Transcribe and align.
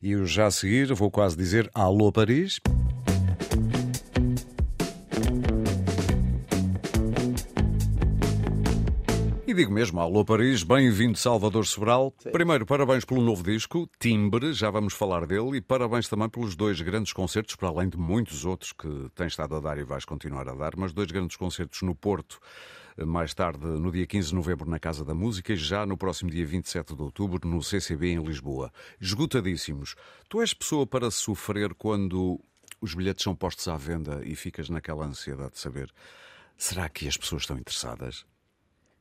E 0.00 0.10
eu 0.10 0.26
já 0.26 0.46
a 0.46 0.50
seguir 0.50 0.92
vou 0.92 1.10
quase 1.10 1.36
dizer 1.36 1.70
Alô 1.74 2.12
Paris. 2.12 2.60
Digo 9.56 9.72
mesmo, 9.72 9.98
Alô 9.98 10.22
Paris, 10.22 10.62
bem-vindo 10.62 11.16
Salvador 11.16 11.64
Sobral. 11.64 12.12
Sim. 12.18 12.30
Primeiro, 12.30 12.66
parabéns 12.66 13.06
pelo 13.06 13.22
novo 13.22 13.42
disco, 13.42 13.88
Timbre, 13.98 14.52
já 14.52 14.70
vamos 14.70 14.92
falar 14.92 15.26
dele, 15.26 15.56
e 15.56 15.60
parabéns 15.62 16.06
também 16.08 16.28
pelos 16.28 16.54
dois 16.54 16.78
grandes 16.82 17.14
concertos, 17.14 17.56
para 17.56 17.70
além 17.70 17.88
de 17.88 17.96
muitos 17.96 18.44
outros 18.44 18.74
que 18.74 18.86
tens 19.14 19.28
estado 19.28 19.56
a 19.56 19.60
dar 19.60 19.78
e 19.78 19.82
vais 19.82 20.04
continuar 20.04 20.46
a 20.46 20.52
dar, 20.52 20.76
mas 20.76 20.92
dois 20.92 21.10
grandes 21.10 21.38
concertos 21.38 21.80
no 21.80 21.94
Porto, 21.94 22.38
mais 22.98 23.32
tarde, 23.32 23.64
no 23.64 23.90
dia 23.90 24.06
15 24.06 24.28
de 24.28 24.34
novembro, 24.34 24.68
na 24.68 24.78
Casa 24.78 25.02
da 25.06 25.14
Música, 25.14 25.54
e 25.54 25.56
já 25.56 25.86
no 25.86 25.96
próximo 25.96 26.30
dia 26.30 26.44
27 26.44 26.94
de 26.94 27.00
outubro, 27.00 27.48
no 27.48 27.62
CCB 27.62 28.08
em 28.10 28.22
Lisboa. 28.22 28.70
Esgotadíssimos. 29.00 29.94
Tu 30.28 30.42
és 30.42 30.52
pessoa 30.52 30.86
para 30.86 31.10
sofrer 31.10 31.72
quando 31.72 32.38
os 32.78 32.94
bilhetes 32.94 33.24
são 33.24 33.34
postos 33.34 33.66
à 33.68 33.76
venda 33.78 34.20
e 34.22 34.36
ficas 34.36 34.68
naquela 34.68 35.06
ansiedade 35.06 35.52
de 35.52 35.60
saber 35.60 35.90
será 36.58 36.88
que 36.88 37.06
as 37.06 37.16
pessoas 37.16 37.42
estão 37.42 37.58
interessadas? 37.58 38.26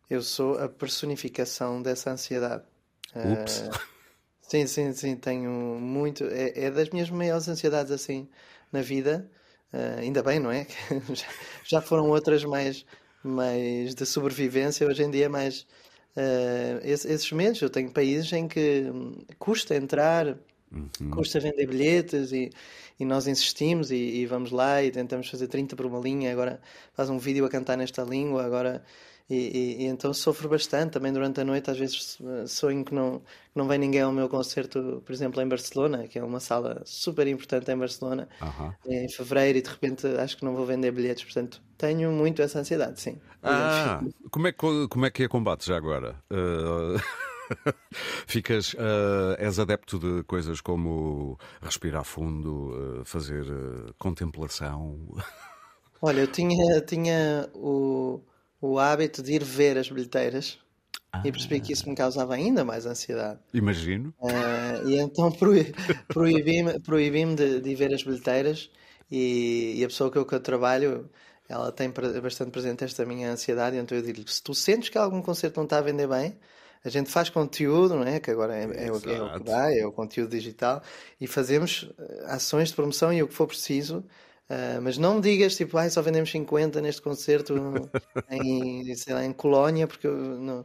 Eu 0.10 0.22
sou 0.22 0.58
a 0.60 0.70
personificação 0.70 1.82
dessa 1.82 2.12
ansiedade. 2.12 2.64
Ups. 3.16 3.60
Uh, 3.62 3.80
sim, 4.42 4.68
sim, 4.68 4.94
sim, 4.94 5.16
tenho 5.16 5.50
muito. 5.50 6.24
É, 6.26 6.66
é, 6.66 6.72
das 6.72 6.90
minhas 6.90 7.10
maiores 7.10 7.48
ansiedades 7.48 7.92
assim 7.92 8.28
na 8.72 8.82
vida. 8.82 9.30
Uh, 9.74 10.00
ainda 10.00 10.22
bem, 10.22 10.40
não 10.40 10.52
é? 10.52 10.68
já, 11.66 11.82
foram 11.82 12.10
outras 12.10 12.44
mais, 12.46 12.86
mais 13.24 13.96
de 13.96 14.06
sobrevivência, 14.06 14.88
hoje 14.88 15.04
em 15.04 15.10
dia 15.10 15.26
é 15.26 15.30
mais 15.30 15.66
uh, 16.16 16.80
esses 16.84 17.32
medos. 17.32 17.62
Eu 17.62 17.70
tenho 17.70 17.92
países 17.92 18.32
em 18.32 18.48
que 18.48 18.86
custa 19.40 19.76
entrar, 19.76 20.38
uhum. 20.72 21.10
custa 21.12 21.40
vender 21.40 21.66
bilhetes 21.66 22.32
e, 22.32 22.52
e 23.00 23.06
nós 23.06 23.28
insistimos 23.28 23.92
e, 23.92 23.96
e, 23.96 24.26
vamos 24.26 24.52
lá 24.52 24.84
e 24.84 24.92
tentamos 24.92 25.30
fazer 25.30 25.48
30 25.48 25.76
por 25.76 25.86
uma 25.86 26.00
linha, 26.00 26.32
agora 26.32 26.62
faz 26.94 27.10
um 27.10 27.18
vídeo 27.18 27.44
a 27.46 27.50
cantar 27.50 27.78
nesta 27.78 28.04
língua, 28.04 28.46
agora 28.46 28.84
e, 29.30 29.36
e, 29.36 29.84
e, 29.84 29.86
então 29.86 30.14
sofro 30.14 30.48
bastante 30.48 30.92
também 30.92 31.12
durante 31.12 31.42
a 31.42 31.44
noite. 31.44 31.70
Às 31.70 31.78
vezes 31.78 32.18
sonho 32.48 32.86
que 32.86 32.94
não, 32.94 33.20
que 33.20 33.56
não 33.56 33.68
vem 33.68 33.80
ninguém 33.80 34.02
ao 34.02 34.12
meu 34.12 34.30
concerto, 34.30 35.02
por 35.06 35.12
exemplo, 35.12 35.42
em 35.42 35.48
Barcelona, 35.48 36.08
que 36.08 36.20
é 36.20 36.24
uma 36.24 36.40
sala 36.40 36.82
super 36.86 37.28
importante 37.28 37.72
em 37.72 37.78
Barcelona, 37.78 38.28
em 38.86 39.10
fevereiro, 39.10 39.58
e 39.58 39.62
de 39.62 39.70
repente 39.70 40.06
acho 40.08 40.38
que 40.38 40.46
não 40.46 40.56
vou 40.56 40.66
vender 40.66 40.92
bilhetes. 40.92 41.24
Portanto, 41.24 41.62
tenho 41.78 42.12
muito 42.12 42.42
essa 42.42 42.60
ansiedade, 42.60 43.02
sim. 43.02 43.18
Ah, 43.42 44.02
como 44.32 44.48
é, 44.48 44.52
que, 44.52 44.88
como 44.90 45.06
é 45.06 45.10
que 45.10 45.24
é 45.24 45.28
combate 45.28 45.66
já 45.66 45.78
agora? 45.78 46.16
Uh... 46.32 47.00
Ficas, 48.28 48.74
uh, 48.74 49.36
és 49.38 49.60
adepto 49.60 50.00
de 50.00 50.24
coisas 50.24 50.62
como 50.62 51.38
respirar 51.62 52.04
fundo, 52.04 53.02
uh, 53.02 53.06
fazer 53.06 53.44
uh, 53.44 53.94
contemplação? 53.98 54.98
Olha, 56.02 56.22
eu 56.22 56.28
tinha, 56.28 56.82
tinha 56.82 57.50
o, 57.54 58.22
o 58.72 58.80
hábito 58.80 59.22
de 59.22 59.34
ir 59.34 59.44
ver 59.44 59.78
as 59.78 59.90
bilheteiras 59.90 60.58
ah. 61.12 61.22
e 61.24 61.32
percebi 61.32 61.60
que 61.60 61.74
isso 61.74 61.88
me 61.90 61.96
causava 61.96 62.36
ainda 62.36 62.64
mais 62.64 62.86
ansiedade. 62.86 63.40
Imagino. 63.54 64.14
Uh, 64.20 64.88
e 64.88 64.98
então 64.98 65.32
proibi-me 66.08 66.80
proibi 66.80 67.26
de, 67.36 67.62
de 67.62 67.70
ir 67.70 67.76
ver 67.76 67.94
as 67.94 68.04
bilheteiras 68.04 68.70
e, 69.10 69.76
e 69.78 69.84
a 69.84 69.88
pessoa 69.88 70.12
com 70.12 70.26
que 70.26 70.36
eu 70.36 70.40
trabalho 70.40 71.10
ela 71.48 71.72
tem 71.72 71.92
bastante 72.22 72.50
presente 72.50 72.84
esta 72.84 73.06
minha 73.06 73.32
ansiedade, 73.32 73.78
então 73.78 73.96
eu 73.96 74.04
digo 74.04 74.28
se 74.28 74.42
tu 74.42 74.56
sentes 74.56 74.90
que 74.90 74.98
algum 74.98 75.22
concerto 75.22 75.58
não 75.58 75.66
está 75.66 75.78
a 75.78 75.82
vender 75.82 76.08
bem, 76.08 76.36
a 76.84 76.90
gente 76.90 77.10
faz 77.10 77.30
conteúdo, 77.30 77.96
não 77.96 78.04
é? 78.04 78.20
que 78.20 78.32
agora 78.32 78.56
é, 78.56 78.64
é, 78.64 78.88
é, 78.88 78.92
o, 78.92 78.96
é 78.96 79.22
o 79.22 79.34
que 79.40 79.44
dá, 79.44 79.76
é 79.76 79.86
o 79.86 79.92
conteúdo 79.92 80.32
digital, 80.32 80.82
e 81.20 81.28
fazemos 81.28 81.90
ações 82.26 82.70
de 82.70 82.76
promoção 82.76 83.14
e 83.14 83.22
o 83.22 83.28
que 83.28 83.34
for 83.34 83.48
preciso 83.48 84.04
Uh, 84.50 84.80
mas 84.82 84.98
não 84.98 85.16
me 85.16 85.22
digas 85.22 85.56
tipo, 85.56 85.78
ah, 85.78 85.90
só 85.90 86.02
vendemos 86.02 86.30
50 86.30 86.80
neste 86.80 87.02
concerto 87.02 87.56
em, 88.30 88.96
sei 88.96 89.14
lá, 89.14 89.26
em 89.26 89.34
Colónia, 89.34 89.88
porque 89.88 90.08
não... 90.08 90.64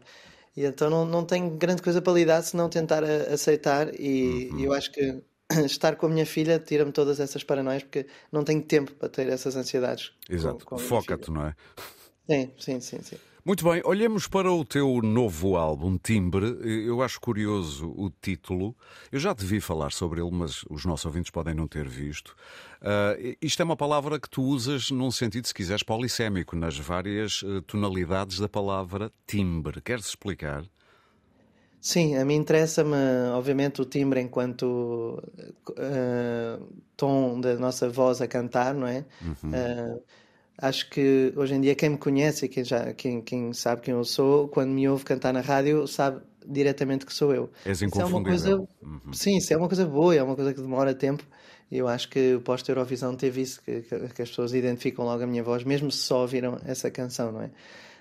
E 0.57 0.65
então 0.65 0.91
não, 0.91 1.07
não 1.07 1.25
tenho 1.25 1.49
grande 1.51 1.81
coisa 1.81 2.03
para 2.03 2.13
lidar 2.13 2.43
se 2.43 2.57
não 2.57 2.69
tentar 2.69 3.05
a, 3.05 3.33
aceitar. 3.33 3.89
E 3.99 4.49
uhum. 4.53 4.61
eu 4.61 4.73
acho 4.73 4.93
que 4.93 5.23
estar 5.65 5.97
com 5.97 6.07
a 6.07 6.09
minha 6.09 6.27
filha 6.27 6.59
tira-me 6.59 6.93
todas 6.93 7.21
essas 7.21 7.45
paranoias 7.45 7.83
porque 7.83 8.07
não 8.31 8.45
tenho 8.45 8.63
tempo 8.63 8.93
para 8.95 9.09
ter 9.09 9.29
essas 9.29 9.57
ansiedades. 9.57 10.13
Exato, 10.29 10.67
foca-te, 10.79 11.31
não 11.31 11.47
é? 11.47 11.55
Sim, 12.29 12.53
sim, 12.59 12.81
sim, 12.81 13.03
sim. 13.03 13.17
Muito 13.43 13.65
bem, 13.65 13.81
olhemos 13.87 14.29
para 14.29 14.53
o 14.53 14.65
teu 14.65 15.01
novo 15.03 15.57
álbum, 15.57 15.97
Timbre. 15.97 16.59
Eu 16.63 17.03
acho 17.03 17.19
curioso 17.19 17.91
o 17.97 18.11
título. 18.11 18.77
Eu 19.11 19.19
já 19.19 19.35
te 19.35 19.45
vi 19.47 19.61
falar 19.61 19.93
sobre 19.93 20.21
ele, 20.21 20.31
mas 20.31 20.63
os 20.69 20.85
nossos 20.85 21.07
ouvintes 21.07 21.31
podem 21.31 21.55
não 21.55 21.67
ter 21.67 21.89
visto. 21.89 22.37
Uh, 22.83 23.37
isto 23.41 23.63
é 23.63 23.65
uma 23.65 23.77
palavra 23.77 24.21
que 24.21 24.29
tu 24.29 24.43
usas 24.43 24.91
num 24.91 25.11
sentido, 25.11 25.47
se 25.47 25.55
quiseres, 25.55 25.83
polissémico, 25.83 26.55
nas 26.55 26.79
várias 26.79 27.43
uh, 27.43 27.63
tonalidades 27.63 28.39
da 28.39 28.49
palavra 28.49 29.11
timbre. 29.27 29.81
Queres 29.81 30.07
explicar? 30.07 30.63
Sim, 31.81 32.17
a 32.17 32.25
mim 32.27 32.35
interessa-me, 32.35 32.95
obviamente, 33.33 33.81
o 33.81 33.87
timbre 33.87 34.21
enquanto 34.21 35.23
uh, 35.71 36.83
tom 36.95 37.41
da 37.41 37.55
nossa 37.57 37.89
voz 37.89 38.21
a 38.21 38.29
cantar, 38.29 38.75
não 38.75 38.87
é? 38.87 39.07
Uhum 39.23 40.01
acho 40.61 40.89
que 40.91 41.33
hoje 41.37 41.55
em 41.55 41.61
dia 41.61 41.75
quem 41.75 41.91
me 41.91 41.99
conhece, 41.99 42.49
quem, 42.49 42.65
já, 42.65 42.93
quem, 42.93 43.21
quem 43.21 43.53
sabe 43.53 43.83
quem 43.83 43.95
eu 43.95 44.05
sou, 44.05 44.49
quando 44.49 44.71
me 44.71 44.89
ouve 44.89 45.05
cantar 45.05 45.33
na 45.33 45.41
rádio, 45.41 45.87
sabe 45.87 46.21
diretamente 46.47 47.07
que 47.07 47.13
sou 47.13 47.35
eu. 47.35 47.51
És 47.65 47.83
inconfundível. 47.83 48.35
Isso 48.35 48.49
é 48.49 48.55
uma 48.55 48.67
coisa, 48.67 48.69
uhum. 48.83 49.13
Sim, 49.13 49.37
isso 49.37 49.53
é 49.53 49.57
uma 49.57 49.69
coisa 49.69 49.87
boa, 49.87 50.15
é 50.15 50.23
uma 50.23 50.35
coisa 50.35 50.53
que 50.53 50.61
demora 50.61 50.95
tempo. 50.95 51.25
E 51.71 51.79
eu 51.79 51.87
acho 51.87 52.09
que 52.09 52.35
o 52.35 52.41
pós-Eurovisão 52.41 53.15
teve 53.15 53.43
isso, 53.43 53.63
que, 53.63 53.83
que, 53.83 53.95
as 53.95 54.29
pessoas 54.29 54.53
identificam 54.53 55.05
logo 55.05 55.23
a 55.23 55.27
minha 55.27 55.43
voz, 55.43 55.63
mesmo 55.63 55.91
se 55.91 55.99
só 55.99 56.23
ouviram 56.23 56.59
essa 56.67 56.91
canção, 56.91 57.31
não 57.31 57.43
é? 57.43 57.51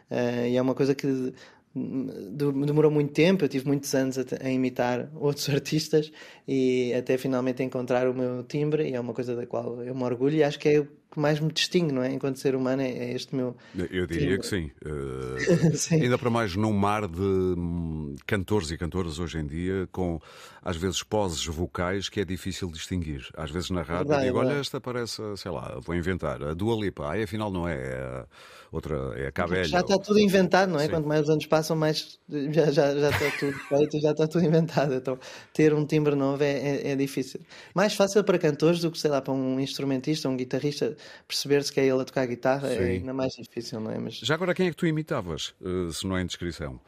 Uh, 0.10 0.48
e 0.48 0.58
é 0.58 0.62
uma 0.62 0.74
coisa 0.74 0.96
que 0.96 1.34
demorou 1.76 2.90
muito 2.90 3.14
tempo, 3.14 3.46
eu 3.46 3.50
tive 3.50 3.68
muitos 3.68 3.94
anos 3.94 4.18
a, 4.18 4.24
a, 4.42 4.50
imitar 4.50 5.08
outros 5.16 5.48
artistas 5.54 6.12
e 6.48 6.92
até 6.96 7.16
finalmente 7.16 7.62
encontrar 7.62 8.10
o 8.10 8.14
meu 8.14 8.44
timbre, 8.44 8.90
e 8.90 8.96
é 8.96 9.00
uma 9.00 9.14
coisa 9.14 9.36
da 9.36 9.46
qual 9.46 9.84
eu 9.84 9.94
me 9.94 10.04
orgulho 10.04 10.36
e 10.36 10.44
acho 10.44 10.58
que 10.58 10.70
é 10.70 10.88
que 11.12 11.20
mais 11.20 11.40
me 11.40 11.52
distingue, 11.52 11.92
não 11.92 12.04
é? 12.04 12.14
Enquanto 12.14 12.38
ser 12.38 12.56
humano, 12.56 12.82
é, 12.82 12.90
é 12.90 13.14
este 13.14 13.36
meu. 13.36 13.56
Eu 13.90 14.06
diria 14.06 14.38
que 14.38 14.46
sim. 14.46 14.72
Uh, 14.86 15.74
sim. 15.76 16.02
Ainda 16.02 16.18
para 16.18 16.30
mais 16.30 16.56
num 16.56 16.72
mar 16.72 17.08
de 17.08 17.20
hum, 17.20 18.16
cantores 18.28 18.70
e 18.70 18.78
cantoras 18.78 19.18
hoje 19.18 19.40
em 19.40 19.48
dia, 19.48 19.88
com 19.92 20.20
às 20.62 20.78
vezes 20.78 21.02
poses 21.02 21.46
vocais 21.46 22.10
que 22.10 22.20
é 22.20 22.26
difícil 22.26 22.70
distinguir. 22.70 23.28
Às 23.36 23.50
vezes 23.50 23.70
na 23.70 23.82
rádio 23.82 24.08
verdade, 24.08 24.26
digo, 24.26 24.38
olha, 24.38 24.54
esta 24.54 24.80
parece, 24.80 25.22
sei 25.38 25.52
lá, 25.52 25.80
vou 25.84 25.96
inventar, 25.96 26.44
a 26.44 26.54
Dua 26.54 26.76
Lipa, 26.76 27.12
afinal 27.16 27.52
não 27.52 27.68
é, 27.68 27.76
é 27.76 28.26
outra, 28.72 28.96
é 29.16 29.28
a 29.28 29.32
Cabelha. 29.32 29.64
Já 29.64 29.80
está 29.80 29.98
tudo 29.98 30.20
inventado, 30.20 30.72
não 30.72 30.80
é? 30.80 30.84
Sim. 30.84 30.92
Quanto 30.92 31.08
mais 31.08 31.22
os 31.22 31.30
anos 31.30 31.46
passam, 31.46 31.76
mais 31.76 32.20
já, 32.52 32.72
já, 32.72 32.96
já 32.96 33.10
está 33.10 33.32
tudo 33.40 33.58
feito, 33.68 34.00
já 34.00 34.12
está 34.12 34.28
tudo 34.28 34.46
inventado. 34.46 34.94
Então 34.94 35.18
ter 35.54 35.74
um 35.74 35.86
timbre 35.86 36.16
novo 36.16 36.44
é, 36.44 36.52
é, 36.52 36.92
é 36.92 36.96
difícil. 36.96 37.40
Mais 37.74 37.94
fácil 37.94 38.24
para 38.24 38.38
cantores 38.38 38.82
do 38.82 38.92
que, 38.92 39.00
sei 39.00 39.10
lá, 39.10 39.22
para 39.22 39.34
um 39.34 39.60
instrumentista, 39.60 40.30
um 40.30 40.38
guitarrista 40.38 40.96
perceber-se 41.28 41.72
que 41.72 41.80
é 41.80 41.86
ele 41.86 42.02
a 42.02 42.06
tocar 42.06 42.26
guitarra 42.26 42.68
é 42.70 42.78
Sim. 42.78 42.84
é 42.84 42.88
ainda 42.88 43.14
mais 43.14 43.34
difícil, 43.34 43.80
não 43.80 43.92
é? 43.92 43.98
Mas... 43.98 44.16
Já 44.16 44.36
agora, 44.36 44.54
quem 44.54 44.68
é 44.68 44.70
que 44.70 44.76
tu 44.76 44.86
imitavas, 44.86 45.54
eh, 45.62 45.92
se 45.92 46.06
não 46.08 46.18
é 46.18 46.22
indiscrição? 46.22 46.80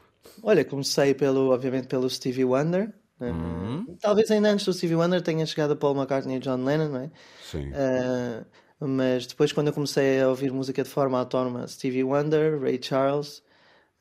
Olha, 0.42 0.64
comecei 0.64 1.14
pelo, 1.14 1.50
obviamente 1.50 1.88
pelo 1.88 2.08
Stevie 2.08 2.44
Wonder. 2.44 2.92
Eh, 3.20 3.30
uhum. 3.30 3.96
Talvez 4.00 4.30
ainda 4.30 4.50
antes 4.50 4.64
do 4.64 4.72
Stevie 4.72 4.94
Wonder 4.94 5.22
tenha 5.22 5.44
chegado 5.46 5.72
a 5.72 5.76
Paul 5.76 5.96
McCartney 5.96 6.36
e 6.36 6.40
John 6.40 6.64
Lennon, 6.64 6.88
não 6.88 7.00
é? 7.00 7.10
Sim. 7.42 7.70
Uh, 7.70 8.44
mas 8.86 9.26
depois, 9.26 9.52
quando 9.52 9.68
eu 9.68 9.72
comecei 9.72 10.20
a 10.20 10.28
ouvir 10.28 10.52
música 10.52 10.82
de 10.82 10.88
forma 10.88 11.18
autónoma, 11.18 11.66
Stevie 11.68 12.02
Wonder, 12.02 12.60
Ray 12.60 12.80
Charles, 12.82 13.42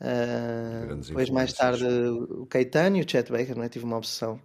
uh, 0.02 0.96
depois 0.96 1.30
mais 1.30 1.54
tarde 1.54 1.86
o 1.86 2.46
Caetano 2.48 2.98
e 2.98 3.02
o 3.02 3.10
Chet 3.10 3.32
Baker, 3.32 3.56
não 3.56 3.64
é? 3.64 3.70
Tive 3.70 3.86
uma 3.86 3.98
obsessão 3.98 4.40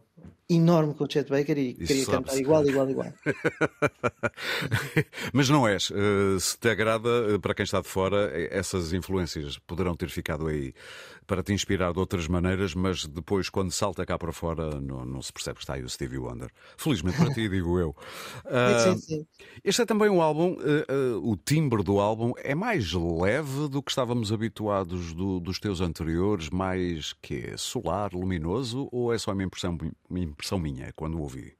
enorme 0.48 0.94
com 0.94 1.04
o 1.04 1.10
Chet 1.10 1.28
Baker 1.28 1.58
e 1.58 1.72
Isso 1.72 1.86
queria 1.86 2.06
cantar 2.06 2.36
igual, 2.36 2.66
igual, 2.66 2.88
igual. 2.88 3.12
Mas 5.32 5.48
não 5.48 5.66
és. 5.66 5.90
Uh, 5.90 6.38
se 6.38 6.56
te 6.58 6.68
agrada, 6.68 7.34
uh, 7.34 7.40
para 7.40 7.54
quem 7.54 7.64
está 7.64 7.80
de 7.80 7.88
fora, 7.88 8.30
essas 8.50 8.92
influências 8.92 9.58
poderão 9.58 9.96
ter 9.96 10.08
ficado 10.08 10.46
aí 10.46 10.72
para 11.26 11.42
te 11.42 11.52
inspirar 11.52 11.92
de 11.92 11.98
outras 11.98 12.28
maneiras, 12.28 12.72
mas 12.72 13.04
depois, 13.04 13.48
quando 13.48 13.72
salta 13.72 14.06
cá 14.06 14.16
para 14.16 14.32
fora, 14.32 14.80
não, 14.80 15.04
não 15.04 15.20
se 15.20 15.32
percebe 15.32 15.56
que 15.56 15.64
está 15.64 15.74
aí 15.74 15.82
o 15.82 15.88
Stevie 15.88 16.18
Wonder. 16.18 16.50
Felizmente 16.76 17.16
para 17.16 17.34
ti, 17.34 17.46
digo 17.50 17.80
eu. 17.80 17.96
Uh, 18.44 18.94
sim, 18.94 18.98
sim. 18.98 19.26
Este 19.64 19.82
é 19.82 19.86
também 19.86 20.08
um 20.08 20.22
álbum, 20.22 20.56
o 21.22 21.36
timbre 21.36 21.82
do 21.82 21.98
álbum 21.98 22.32
é 22.36 22.54
mais 22.54 22.92
leve 22.92 23.68
do 23.68 23.82
que 23.82 23.90
estávamos 23.90 24.32
habituados 24.32 25.12
do, 25.14 25.40
dos 25.40 25.58
teus 25.58 25.80
anteriores, 25.80 26.48
mais 26.48 27.12
que 27.14 27.56
solar, 27.56 28.12
luminoso, 28.12 28.88
ou 28.92 29.12
é 29.12 29.18
só 29.18 29.32
uma 29.32 29.42
impressão, 29.42 29.76
uma 30.08 30.20
impressão 30.36 30.58
minha 30.58 30.92
quando 30.92 31.16
o 31.16 31.22
ouvi? 31.22 31.56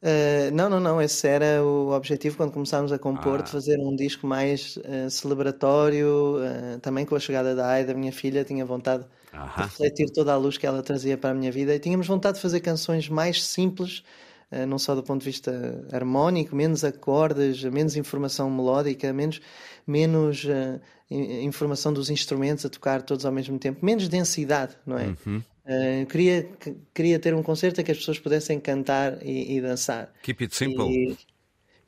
Uh, 0.00 0.54
não, 0.54 0.68
não, 0.68 0.78
não. 0.78 1.02
Esse 1.02 1.26
era 1.26 1.62
o 1.62 1.90
objetivo 1.90 2.36
quando 2.36 2.52
começámos 2.52 2.92
a 2.92 2.98
compor, 2.98 3.40
ah. 3.40 3.42
de 3.42 3.50
fazer 3.50 3.78
um 3.80 3.96
disco 3.96 4.26
mais 4.26 4.76
uh, 4.76 5.10
celebratório. 5.10 6.36
Uh, 6.36 6.78
também 6.80 7.04
com 7.04 7.16
a 7.16 7.20
chegada 7.20 7.54
da 7.54 7.68
Aida, 7.68 7.94
minha 7.94 8.12
filha, 8.12 8.44
tinha 8.44 8.64
vontade 8.64 9.04
de 9.04 9.62
refletir 9.62 10.10
toda 10.10 10.32
a 10.32 10.36
luz 10.36 10.56
que 10.56 10.66
ela 10.66 10.82
trazia 10.82 11.18
para 11.18 11.30
a 11.30 11.34
minha 11.34 11.50
vida 11.50 11.74
e 11.74 11.78
tínhamos 11.78 12.06
vontade 12.06 12.36
de 12.36 12.42
fazer 12.42 12.60
canções 12.60 13.08
mais 13.08 13.44
simples, 13.44 14.02
não 14.66 14.78
só 14.78 14.94
do 14.94 15.02
ponto 15.02 15.20
de 15.20 15.26
vista 15.26 15.84
harmónico, 15.92 16.56
menos 16.56 16.82
acordes, 16.82 17.62
menos 17.64 17.94
informação 17.94 18.50
melódica, 18.50 19.12
menos, 19.12 19.38
menos 19.86 20.46
informação 21.10 21.92
dos 21.92 22.08
instrumentos 22.08 22.64
a 22.64 22.70
tocar 22.70 23.02
todos 23.02 23.26
ao 23.26 23.30
mesmo 23.30 23.58
tempo, 23.58 23.84
menos 23.84 24.08
densidade, 24.08 24.74
não 24.86 24.98
é? 24.98 25.14
Uhum. 25.26 25.42
Uh, 25.68 26.06
queria, 26.06 26.48
queria 26.94 27.18
ter 27.18 27.34
um 27.34 27.42
concerto 27.42 27.78
em 27.78 27.84
que 27.84 27.90
as 27.90 27.98
pessoas 27.98 28.18
pudessem 28.18 28.58
cantar 28.58 29.22
e, 29.22 29.56
e 29.56 29.60
dançar. 29.60 30.10
Keep 30.22 30.44
it 30.44 30.56
simple. 30.56 30.86
E, 30.88 31.16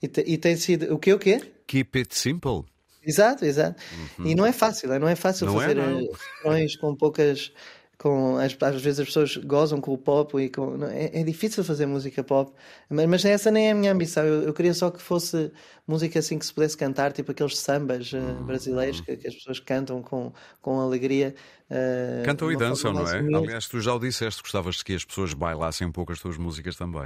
e, 0.02 0.34
e, 0.34 0.36
tem 0.36 0.54
sido. 0.54 0.94
O 0.94 0.98
quê? 0.98 1.14
O 1.14 1.18
quê? 1.18 1.40
Keep 1.66 1.98
it 1.98 2.14
simple. 2.14 2.64
Exato, 3.02 3.46
exato. 3.46 3.82
Uhum. 4.18 4.26
E 4.26 4.34
não 4.34 4.44
é 4.44 4.52
fácil, 4.52 4.88
não 5.00 5.08
é 5.08 5.16
fácil 5.16 5.46
não 5.46 5.62
é, 5.62 5.66
fazer 5.66 5.78
é, 5.78 6.00
refrões 6.00 6.76
com 6.76 6.94
poucas. 6.94 7.50
Com, 8.00 8.38
às, 8.38 8.56
às, 8.58 8.80
vezes 8.80 9.00
as 9.00 9.06
pessoas 9.08 9.36
gozam 9.36 9.78
com 9.78 9.92
o 9.92 9.98
pop 9.98 10.40
e 10.40 10.48
com, 10.48 10.74
não, 10.74 10.86
é, 10.86 11.10
é, 11.20 11.22
difícil 11.22 11.62
fazer 11.62 11.84
música 11.84 12.24
pop, 12.24 12.50
mas, 12.88 13.06
mas, 13.06 13.24
essa 13.26 13.50
nem 13.50 13.68
é 13.68 13.72
a 13.72 13.74
minha 13.74 13.92
ambição. 13.92 14.24
Eu, 14.24 14.44
eu, 14.44 14.54
queria 14.54 14.72
só 14.72 14.90
que 14.90 15.02
fosse 15.02 15.52
música 15.86 16.18
assim 16.18 16.38
que 16.38 16.46
se 16.46 16.54
pudesse 16.54 16.78
cantar, 16.78 17.12
tipo 17.12 17.30
aqueles 17.30 17.58
sambas 17.58 18.10
uh, 18.14 18.42
brasileiros 18.42 19.02
que, 19.02 19.14
que, 19.18 19.28
as 19.28 19.34
pessoas 19.34 19.60
cantam 19.60 20.00
com, 20.00 20.32
com 20.62 20.80
alegria. 20.80 21.34
Uh, 21.70 22.24
Cantam 22.24 22.50
e 22.50 22.56
dançam, 22.56 22.90
não 22.94 23.06
é? 23.06 23.18
Aliás, 23.18 23.68
tu 23.68 23.78
já 23.82 23.94
o 23.94 23.98
disseste, 23.98 24.40
gostavas 24.40 24.82
que 24.82 24.94
as 24.94 25.04
pessoas 25.04 25.34
bailassem 25.34 25.86
um 25.86 25.92
pouco 25.92 26.10
as 26.10 26.20
tuas 26.20 26.38
músicas 26.38 26.76
também. 26.76 27.04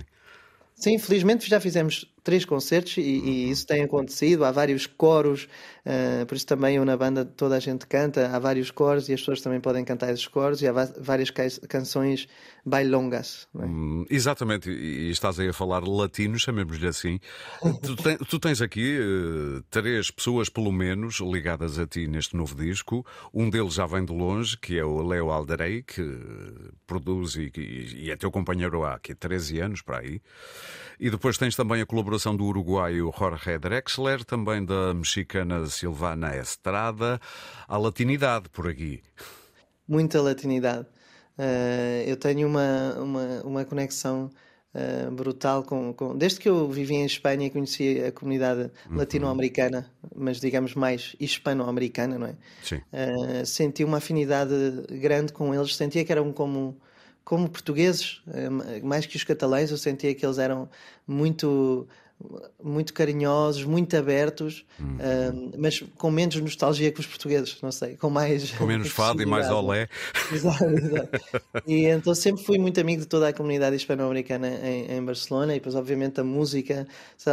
Sim, 0.76 0.98
felizmente 0.98 1.48
já 1.48 1.60
fizemos 1.60 2.04
três 2.24 2.44
concertos 2.44 2.96
e, 2.96 3.02
e, 3.02 3.50
isso 3.50 3.66
tem 3.66 3.82
acontecido. 3.82 4.44
Há 4.44 4.50
vários 4.50 4.86
coros, 4.86 5.46
uh, 5.84 6.24
por 6.26 6.34
isso 6.34 6.46
também 6.46 6.76
eu 6.76 6.84
na 6.84 6.96
banda 6.96 7.24
toda 7.24 7.56
a 7.56 7.60
gente 7.60 7.86
canta. 7.86 8.28
Há 8.28 8.38
vários 8.38 8.70
coros 8.70 9.08
e 9.08 9.12
as 9.12 9.20
pessoas 9.20 9.42
também 9.42 9.60
podem 9.60 9.84
cantar 9.84 10.10
esses 10.10 10.26
coros 10.26 10.62
e 10.62 10.66
há 10.66 10.72
várias 10.72 11.30
canções 11.68 12.26
bailongas. 12.64 13.46
É? 13.60 13.64
Hum, 13.64 14.06
exatamente, 14.08 14.70
e, 14.70 15.10
estás 15.10 15.38
aí 15.38 15.48
a 15.48 15.52
falar 15.52 15.86
latino, 15.86 16.38
chamemos-lhe 16.38 16.88
assim. 16.88 17.20
tu, 17.82 17.94
ten, 17.94 18.16
tu, 18.16 18.38
tens 18.38 18.62
aqui 18.62 18.98
uh, 18.98 19.62
três 19.70 20.10
pessoas, 20.10 20.48
pelo 20.48 20.72
menos, 20.72 21.20
ligadas 21.20 21.78
a 21.78 21.86
ti 21.86 22.08
neste 22.08 22.34
novo 22.34 22.54
disco. 22.54 23.06
Um 23.32 23.50
deles 23.50 23.74
já 23.74 23.86
vem 23.86 24.04
de 24.04 24.12
longe, 24.12 24.56
que 24.56 24.78
é 24.78 24.84
o 24.84 25.02
Leo 25.02 25.30
Alderey, 25.30 25.82
que 25.82 26.02
produz 26.86 27.36
e, 27.36 27.52
e, 27.54 28.06
e 28.06 28.10
é 28.10 28.16
teu 28.16 28.30
companheiro 28.30 28.82
há 28.82 28.94
aqui 28.94 29.14
13 29.14 29.60
anos 29.60 29.82
para 29.82 29.98
aí. 29.98 30.22
E 30.98 31.10
depois 31.10 31.36
tens 31.36 31.56
também 31.56 31.80
a 31.80 31.86
colaboração 31.86 32.36
do 32.36 32.44
uruguaio 32.44 33.12
Jorge 33.16 33.58
Drexler, 33.58 34.24
também 34.24 34.64
da 34.64 34.94
mexicana 34.94 35.66
Silvana 35.66 36.36
Estrada. 36.36 37.20
A 37.66 37.76
latinidade 37.76 38.48
por 38.48 38.68
aqui. 38.68 39.02
Muita 39.88 40.22
latinidade. 40.22 40.86
Uh, 41.38 42.06
eu 42.06 42.16
tenho 42.16 42.46
uma, 42.46 42.94
uma, 42.94 43.42
uma 43.42 43.64
conexão 43.64 44.30
uh, 44.74 45.10
brutal 45.10 45.64
com, 45.64 45.92
com, 45.92 46.16
Desde 46.16 46.38
que 46.38 46.48
eu 46.48 46.70
vivi 46.70 46.94
em 46.94 47.04
Espanha 47.04 47.46
e 47.46 47.50
conheci 47.50 48.00
a 48.00 48.12
comunidade 48.12 48.70
uhum. 48.88 48.96
latino-americana, 48.96 49.90
mas 50.14 50.40
digamos 50.40 50.74
mais 50.74 51.16
hispano-americana, 51.18 52.18
não 52.18 52.28
é? 52.28 52.36
Sim. 52.62 52.76
Uh, 52.76 53.44
senti 53.44 53.82
uma 53.82 53.98
afinidade 53.98 54.54
grande 54.90 55.32
com 55.32 55.52
eles, 55.52 55.74
sentia 55.74 56.04
que 56.04 56.12
eram 56.12 56.32
como 56.32 56.80
como 57.24 57.48
portugueses, 57.48 58.22
eh, 58.32 58.80
mais 58.82 59.06
que 59.06 59.16
os 59.16 59.24
catalães, 59.24 59.70
eu 59.70 59.78
sentia 59.78 60.14
que 60.14 60.24
eles 60.24 60.38
eram 60.38 60.68
muito 61.06 61.88
muito 62.62 62.94
carinhosos, 62.94 63.64
muito 63.64 63.94
abertos, 63.96 64.64
uhum. 64.78 64.96
uh, 64.96 65.52
mas 65.58 65.82
com 65.98 66.10
menos 66.10 66.36
nostalgia 66.36 66.90
que 66.90 67.00
os 67.00 67.06
portugueses, 67.06 67.58
não 67.60 67.70
sei, 67.70 67.96
com 67.96 68.08
mais. 68.08 68.50
Com 68.52 68.66
menos 68.66 68.88
fado 68.88 69.20
e 69.20 69.26
mais 69.26 69.50
olé. 69.50 69.88
Exato, 70.32 70.64
exato. 70.64 71.20
E 71.66 71.84
então 71.86 72.14
sempre 72.14 72.42
fui 72.42 72.56
muito 72.56 72.80
amigo 72.80 73.02
de 73.02 73.08
toda 73.08 73.28
a 73.28 73.32
comunidade 73.32 73.76
hispano-americana 73.76 74.48
em, 74.48 74.96
em, 74.96 75.04
Barcelona 75.04 75.52
e 75.52 75.56
depois, 75.56 75.74
obviamente, 75.74 76.20
a 76.20 76.24
música. 76.24 76.86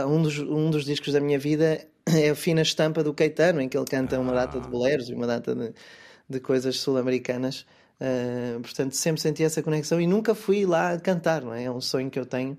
Um 0.07 0.21
dos, 0.21 0.39
um 0.39 0.69
dos 0.69 0.83
discos 0.83 1.13
da 1.13 1.21
minha 1.21 1.39
vida 1.39 1.85
é 2.05 2.29
a 2.31 2.35
fina 2.35 2.61
estampa 2.61 3.03
do 3.03 3.13
Caetano, 3.13 3.61
em 3.61 3.69
que 3.69 3.77
ele 3.77 3.85
canta 3.85 4.19
uma 4.19 4.33
data 4.33 4.59
de 4.59 4.67
boleros 4.67 5.09
e 5.09 5.13
uma 5.13 5.27
data 5.27 5.55
de, 5.55 5.73
de 6.29 6.39
coisas 6.39 6.77
sul-americanas. 6.79 7.65
Uh, 8.01 8.59
portanto, 8.61 8.95
sempre 8.95 9.21
senti 9.21 9.43
essa 9.43 9.61
conexão 9.61 10.01
e 10.01 10.07
nunca 10.07 10.33
fui 10.33 10.65
lá 10.65 10.99
cantar, 10.99 11.43
não 11.43 11.53
é? 11.53 11.65
É 11.65 11.71
um 11.71 11.79
sonho 11.79 12.09
que 12.09 12.17
eu 12.17 12.25
tenho. 12.25 12.57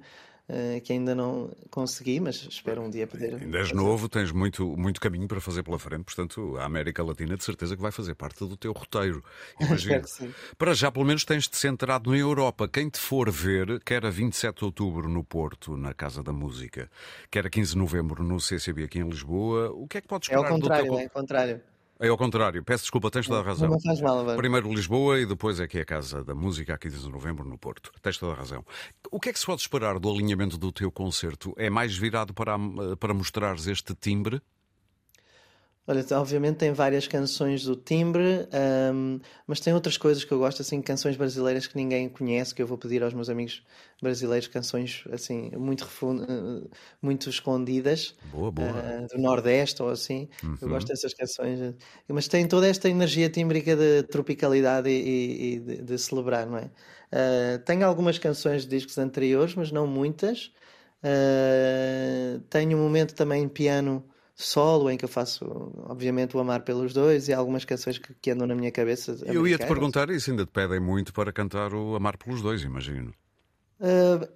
Uh, 0.49 0.81
que 0.83 0.93
ainda 0.93 1.15
não 1.15 1.50
consegui, 1.71 2.21
mas 2.21 2.35
espero 2.50 2.83
um 2.83 2.91
dia 2.91 3.06
poder. 3.06 3.37
Ainda 3.37 3.59
és 3.59 3.73
novo, 3.73 4.09
tens 4.09 4.33
muito, 4.33 4.77
muito 4.77 5.00
caminho 5.00 5.27
para 5.27 5.41
fazer 5.41 5.62
pela 5.62 5.79
frente, 5.79 6.03
portanto, 6.03 6.56
a 6.59 6.65
América 6.65 7.03
Latina 7.03 7.37
de 7.37 7.44
certeza 7.44 7.77
que 7.77 7.81
vai 7.81 7.93
fazer 7.93 8.15
parte 8.17 8.41
do 8.41 8.56
teu 8.56 8.73
roteiro. 8.73 9.25
Imagino. 9.59 10.03
para 10.59 10.75
já, 10.75 10.91
pelo 10.91 11.06
menos, 11.06 11.25
tens-te 11.25 11.56
centrado 11.56 12.11
na 12.11 12.19
Europa. 12.19 12.69
Quem 12.69 12.91
te 12.91 12.99
for 12.99 13.31
ver, 13.31 13.81
quer 13.85 14.05
a 14.05 14.11
27 14.11 14.59
de 14.59 14.65
outubro 14.65 15.09
no 15.09 15.25
Porto, 15.25 15.77
na 15.77 15.95
Casa 15.95 16.23
da 16.23 16.33
Música, 16.33 16.91
quer 17.31 17.47
a 17.47 17.50
15 17.50 17.73
de 17.73 17.79
novembro 17.79 18.23
no 18.23 18.38
CCB 18.38 18.85
aqui 18.85 18.99
em 18.99 19.09
Lisboa, 19.09 19.71
o 19.71 19.87
que 19.87 19.99
é 19.99 20.00
que 20.00 20.09
podes 20.09 20.29
esperar 20.29 20.43
é 20.43 20.49
ao 20.49 20.55
contrário, 20.55 20.85
do 20.85 20.91
teu... 20.91 21.00
É 21.00 21.05
ao 21.05 21.11
contrário. 21.11 21.72
É 22.02 22.08
ao 22.08 22.19
contrário, 22.19 22.64
peço 22.64 22.82
desculpa, 22.82 23.12
tens 23.12 23.28
toda 23.28 23.38
a 23.38 23.44
razão. 23.44 23.69
Não 23.69 23.81
faz 23.81 24.00
mal. 24.00 24.25
Primeiro 24.37 24.69
Lisboa 24.75 25.20
e 25.20 25.25
depois 25.25 25.60
aqui 25.60 25.78
a 25.78 25.84
Casa 25.84 26.25
da 26.25 26.34
Música, 26.34 26.75
aqui 26.75 26.90
15 26.90 27.04
de 27.04 27.08
novembro, 27.08 27.49
no 27.49 27.56
Porto. 27.56 27.93
Tens 28.02 28.19
toda 28.19 28.32
a 28.32 28.34
razão. 28.34 28.64
O 29.08 29.20
que 29.20 29.28
é 29.28 29.32
que 29.32 29.38
se 29.38 29.46
pode 29.46 29.60
esperar 29.60 30.00
do 30.00 30.10
alinhamento 30.10 30.58
do 30.58 30.72
teu 30.72 30.90
concerto? 30.90 31.54
É 31.56 31.70
mais 31.70 31.96
virado 31.96 32.34
para, 32.34 32.58
para 32.99 33.14
mostrares 33.14 33.69
este 33.69 33.94
timbre? 33.94 34.43
Olha, 35.84 36.05
obviamente 36.12 36.58
tem 36.58 36.73
várias 36.73 37.08
canções 37.08 37.64
do 37.64 37.75
timbre, 37.75 38.46
um, 38.94 39.19
mas 39.49 39.58
tem 39.58 39.75
outras 39.75 39.96
coisas 39.96 40.23
que 40.23 40.31
eu 40.31 40.38
gosto, 40.38 40.62
assim, 40.62 40.81
canções 40.81 41.17
brasileiras 41.17 41.67
que 41.67 41.75
ninguém 41.76 42.08
conhece, 42.08 42.55
que 42.55 42.62
eu 42.62 42.69
vou 42.69 42.79
pedir 42.79 43.02
aos 43.02 43.12
meus 43.12 43.29
amigos 43.29 43.64
brasileiros, 44.00 44.46
canções 44.46 45.02
assim, 45.11 45.50
muito, 45.56 45.88
muito 47.02 47.29
escondidas 47.29 48.14
boa, 48.31 48.52
boa. 48.52 48.69
Uh, 48.69 49.08
do 49.08 49.20
Nordeste 49.20 49.82
ou 49.82 49.88
assim. 49.88 50.29
Uhum. 50.44 50.56
Eu 50.62 50.69
gosto 50.69 50.87
dessas 50.87 51.12
canções, 51.14 51.75
mas 52.06 52.28
tem 52.28 52.46
toda 52.46 52.69
esta 52.69 52.88
energia 52.88 53.28
tímbrica 53.28 53.75
de 53.75 54.05
tropicalidade 54.05 54.88
e, 54.88 55.55
e 55.55 55.58
de, 55.58 55.82
de, 55.82 55.99
celebrar, 55.99 56.46
não 56.46 56.58
é? 56.58 56.70
Uh, 57.12 57.58
tenho 57.64 57.85
algumas 57.85 58.19
canções 58.19 58.62
de 58.62 58.69
discos 58.69 58.99
anteriores, 58.99 59.56
mas 59.56 59.73
não 59.73 59.88
muitas. 59.88 60.52
Uh, 61.02 62.38
tenho 62.49 62.78
um 62.78 62.82
momento 62.82 63.17
também 63.17 63.43
em 63.43 63.49
piano 63.49 64.05
solo 64.44 64.91
em 64.91 64.97
que 64.97 65.05
eu 65.05 65.09
faço, 65.09 65.44
obviamente, 65.85 66.37
o 66.37 66.41
Amar 66.41 66.62
pelos 66.62 66.93
Dois 66.93 67.29
e 67.29 67.33
algumas 67.33 67.65
canções 67.65 67.99
que, 67.99 68.15
que 68.15 68.31
andam 68.31 68.47
na 68.47 68.55
minha 68.55 68.71
cabeça. 68.71 69.17
Eu 69.25 69.47
ia 69.47 69.59
te 69.59 69.67
perguntar 69.67 70.11
isso, 70.11 70.31
ainda 70.31 70.44
te 70.44 70.50
pedem 70.53 70.81
muito 70.81 71.12
para 71.12 71.33
cantar 71.33 71.73
o 71.75 71.94
Amar 71.94 72.17
pelos 72.17 72.43
Dois, 72.43 72.62
imagino. 72.62 73.12
Uh, 73.81 74.29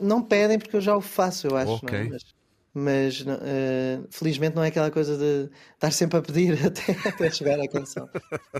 não 0.00 0.22
pedem 0.22 0.58
porque 0.58 0.76
eu 0.76 0.80
já 0.80 0.96
o 0.96 1.00
faço, 1.00 1.46
eu 1.46 1.56
acho. 1.56 1.72
Okay. 1.84 2.04
Não, 2.04 2.10
mas 2.10 2.36
mas 2.78 3.22
uh, 3.22 4.06
felizmente 4.10 4.54
não 4.54 4.62
é 4.62 4.68
aquela 4.68 4.90
coisa 4.90 5.16
de 5.16 5.50
estar 5.72 5.90
sempre 5.90 6.18
a 6.18 6.20
pedir 6.20 6.58
até, 6.62 6.92
até 7.08 7.30
chegar 7.30 7.58
à 7.58 7.66
canção. 7.66 8.06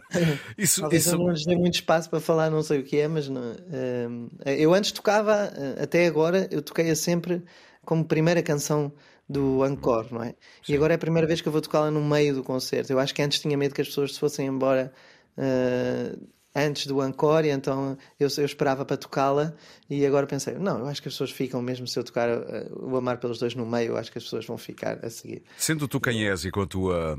isso, 0.56 0.80
Talvez 0.80 1.04
isso... 1.04 1.14
eu 1.14 1.18
não 1.18 1.28
lhes 1.28 1.44
dei 1.44 1.54
muito 1.54 1.74
espaço 1.74 2.08
para 2.08 2.18
falar, 2.18 2.48
não 2.48 2.62
sei 2.62 2.80
o 2.80 2.82
que 2.82 2.96
é, 2.96 3.06
mas 3.06 3.28
não, 3.28 3.42
uh, 3.42 4.30
eu 4.46 4.72
antes 4.72 4.90
tocava, 4.90 5.52
até 5.78 6.06
agora, 6.06 6.48
eu 6.50 6.62
toquei-a 6.62 6.96
sempre 6.96 7.42
como 7.84 8.06
primeira 8.06 8.42
canção 8.42 8.90
do 9.28 9.64
Encore, 9.66 10.12
não 10.12 10.22
é? 10.22 10.34
Sim. 10.62 10.72
E 10.72 10.76
agora 10.76 10.94
é 10.94 10.96
a 10.96 10.98
primeira 10.98 11.26
vez 11.26 11.40
que 11.40 11.48
eu 11.48 11.52
vou 11.52 11.60
tocá-la 11.60 11.90
no 11.90 12.02
meio 12.04 12.34
do 12.34 12.42
concerto. 12.42 12.92
Eu 12.92 12.98
acho 12.98 13.14
que 13.14 13.22
antes 13.22 13.40
tinha 13.40 13.56
medo 13.56 13.74
que 13.74 13.80
as 13.80 13.88
pessoas 13.88 14.14
se 14.14 14.20
fossem 14.20 14.46
embora 14.46 14.92
uh, 15.36 16.26
antes 16.54 16.86
do 16.86 17.04
Encore, 17.04 17.46
e 17.46 17.50
então 17.50 17.98
eu, 18.18 18.28
eu 18.38 18.44
esperava 18.44 18.84
para 18.84 18.96
tocá-la 18.96 19.52
e 19.90 20.06
agora 20.06 20.26
pensei, 20.26 20.54
não, 20.54 20.78
eu 20.78 20.86
acho 20.86 21.02
que 21.02 21.08
as 21.08 21.14
pessoas 21.14 21.30
ficam 21.30 21.60
mesmo 21.60 21.86
se 21.86 21.98
eu 21.98 22.04
tocar 22.04 22.30
uh, 22.30 22.90
o 22.90 22.96
Amar 22.96 23.18
pelos 23.18 23.38
Dois 23.38 23.54
no 23.54 23.66
meio, 23.66 23.92
eu 23.92 23.96
acho 23.96 24.10
que 24.10 24.18
as 24.18 24.24
pessoas 24.24 24.46
vão 24.46 24.56
ficar 24.56 25.04
a 25.04 25.10
seguir. 25.10 25.42
Sendo 25.58 25.86
tu 25.86 26.00
quem 26.00 26.26
és 26.26 26.44
e 26.44 26.50
com 26.50 26.62
a 26.62 26.66
tua, 26.66 27.18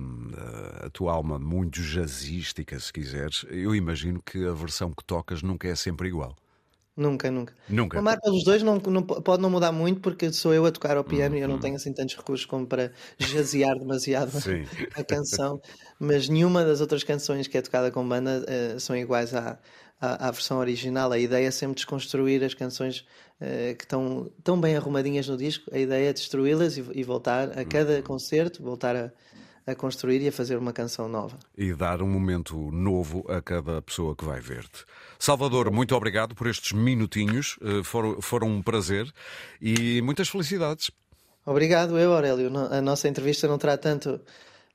a 0.82 0.90
tua 0.90 1.14
alma 1.14 1.38
muito 1.38 1.82
jazzística, 1.82 2.80
se 2.80 2.92
quiseres, 2.92 3.46
eu 3.50 3.76
imagino 3.76 4.22
que 4.24 4.44
a 4.46 4.54
versão 4.54 4.92
que 4.92 5.04
tocas 5.04 5.44
nunca 5.44 5.68
é 5.68 5.76
sempre 5.76 6.08
igual. 6.08 6.36
Nunca, 6.98 7.30
nunca. 7.30 7.54
Nunca. 7.70 7.96
O 7.96 8.00
Amar 8.00 8.20
pelos 8.20 8.44
dois 8.44 8.64
não, 8.64 8.78
não, 8.78 9.04
pode 9.04 9.40
não 9.40 9.52
mudar 9.52 9.72
muito 9.72 10.02
porque 10.02 10.34
sou 10.34 10.52
eu 10.52 10.66
a 10.66 10.72
tocar 10.72 10.98
ao 10.98 11.04
piano 11.04 11.36
uhum. 11.36 11.40
e 11.40 11.44
eu 11.44 11.48
não 11.48 11.56
uhum. 11.56 11.62
tenho 11.62 11.76
assim 11.76 11.94
tantos 11.94 12.18
recursos 12.18 12.44
como 12.48 12.66
para 12.66 12.92
jazear 13.20 13.78
demasiado 13.78 14.32
a 14.98 15.04
canção. 15.04 15.62
Mas 16.00 16.28
nenhuma 16.28 16.66
das 16.66 16.82
outras 16.82 17.04
canções 17.04 17.48
que 17.48 17.56
é 17.56 17.62
tocada 17.62 17.92
com 17.92 18.08
banda 18.08 18.44
uh, 18.44 18.80
são 18.80 18.98
iguais 18.98 19.36
à, 19.36 19.60
à, 20.02 20.28
à, 20.28 20.32
versão 20.32 20.58
original. 20.58 21.12
A 21.12 21.20
ideia 21.20 21.48
é 21.48 21.52
sempre 21.52 21.76
desconstruir 21.76 22.44
as 22.44 22.56
canções 22.56 23.06
uh, 23.40 23.76
que 23.78 23.84
estão 23.84 24.32
tão 24.44 24.60
bem 24.60 24.76
arrumadinhas 24.76 25.28
no 25.28 25.38
disco. 25.38 25.70
A 25.72 25.78
ideia 25.78 26.10
é 26.10 26.14
destruí-las 26.14 26.78
e, 26.78 26.86
e, 26.96 27.04
voltar 27.04 27.60
a 27.60 27.64
cada 27.64 27.98
uhum. 27.98 28.02
concerto, 28.02 28.64
voltar 28.64 28.96
a 28.96 29.12
a 29.68 29.76
construir 29.76 30.22
e 30.22 30.30
a 30.30 30.32
fazer 30.32 30.58
uma 30.58 30.72
canção 30.72 31.10
nova. 31.10 31.38
E 31.58 31.74
dar 31.74 32.02
um 32.02 32.08
momento 32.08 32.72
novo 32.72 33.26
a 33.30 33.42
cada 33.42 33.82
pessoa 33.82 34.16
que 34.16 34.24
vai 34.24 34.40
ver-te. 34.40 34.86
Salvador, 35.20 35.70
muito 35.70 35.94
obrigado 35.94 36.34
por 36.34 36.48
estes 36.48 36.72
minutinhos, 36.72 37.60
eh, 37.62 37.84
foram, 37.84 38.22
foram 38.22 38.48
um 38.48 38.62
prazer 38.62 39.12
e 39.62 40.02
muitas 40.02 40.30
felicidades. 40.30 40.90
Obrigado, 41.46 42.00
eu, 42.00 42.14
Aurélio. 42.14 42.52
A 42.72 42.82
nossa 42.82 43.08
entrevista 43.08 43.48
não 43.48 43.58
terá 43.58 43.78
tanto 43.78 44.22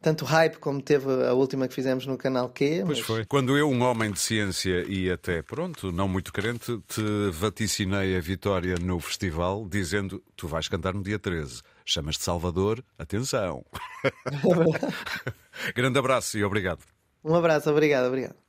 tanto 0.02 0.24
hype 0.24 0.58
como 0.58 0.82
teve 0.82 1.06
a 1.24 1.32
última 1.32 1.68
que 1.68 1.74
fizemos 1.74 2.04
no 2.04 2.18
canal 2.18 2.48
Q. 2.48 2.84
Mas... 2.84 2.98
Pois 2.98 3.00
foi. 3.00 3.24
Quando 3.24 3.56
eu, 3.56 3.70
um 3.70 3.82
homem 3.82 4.10
de 4.10 4.18
ciência 4.18 4.84
e 4.88 5.08
até 5.08 5.40
pronto, 5.42 5.92
não 5.92 6.08
muito 6.08 6.32
crente, 6.32 6.76
te 6.88 7.30
vaticinei 7.30 8.16
a 8.16 8.20
vitória 8.20 8.74
no 8.82 8.98
festival, 8.98 9.66
dizendo: 9.70 10.20
Tu 10.36 10.48
vais 10.48 10.66
cantar 10.66 10.92
no 10.92 11.02
dia 11.02 11.18
13. 11.20 11.62
Chamas-te 11.84 12.24
Salvador, 12.24 12.84
atenção. 12.98 13.64
Grande 15.74 15.98
abraço 15.98 16.38
e 16.38 16.44
obrigado. 16.44 16.84
Um 17.24 17.34
abraço, 17.34 17.70
obrigado, 17.70 18.06
obrigado. 18.06 18.34